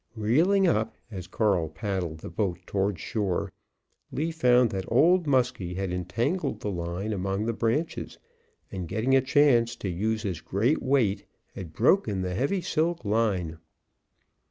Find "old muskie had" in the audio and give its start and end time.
4.91-5.91